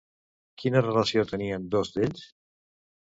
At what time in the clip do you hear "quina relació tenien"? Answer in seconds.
0.61-1.67